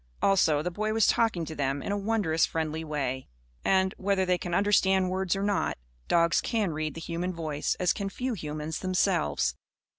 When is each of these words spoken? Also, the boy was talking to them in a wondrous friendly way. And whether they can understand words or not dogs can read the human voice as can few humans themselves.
Also, 0.19 0.63
the 0.63 0.71
boy 0.71 0.93
was 0.93 1.05
talking 1.05 1.45
to 1.45 1.53
them 1.53 1.83
in 1.83 1.91
a 1.91 1.95
wondrous 1.95 2.43
friendly 2.43 2.83
way. 2.83 3.27
And 3.63 3.93
whether 3.99 4.25
they 4.25 4.39
can 4.39 4.55
understand 4.55 5.11
words 5.11 5.35
or 5.35 5.43
not 5.43 5.77
dogs 6.07 6.41
can 6.41 6.71
read 6.73 6.95
the 6.95 6.99
human 7.01 7.33
voice 7.35 7.75
as 7.79 7.93
can 7.93 8.09
few 8.09 8.33
humans 8.33 8.79
themselves. 8.79 9.53